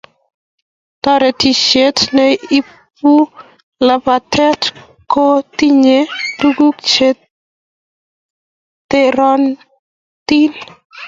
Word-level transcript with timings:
Toretishe 1.03 1.83
ne 2.15 2.25
ibuu 2.57 3.21
labatee 3.87 4.53
kotinye 5.11 5.97
tukuk 6.39 6.77
che 6.91 7.07
terotin. 8.89 10.53